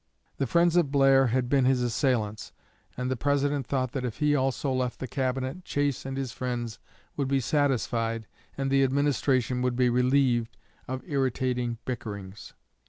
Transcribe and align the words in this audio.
The 0.37 0.47
friends 0.47 0.75
of 0.75 0.89
Blair 0.91 1.27
had 1.27 1.47
been 1.47 1.65
his 1.65 1.83
assailants, 1.83 2.51
and 2.97 3.11
the 3.11 3.15
President 3.15 3.67
thought 3.67 3.91
that 3.91 4.03
if 4.03 4.17
he 4.17 4.35
also 4.35 4.73
left 4.73 4.97
the 4.97 5.05
Cabinet 5.07 5.63
Chase 5.63 6.07
and 6.07 6.17
his 6.17 6.31
friends 6.31 6.79
would 7.15 7.27
be 7.27 7.39
satisfied 7.39 8.25
and 8.57 8.71
the 8.71 8.81
administration 8.81 9.61
would 9.61 9.75
be 9.75 9.91
relieved 9.91 10.57
of 10.87 11.03
irritating 11.07 11.77
bickerings. 11.85 12.55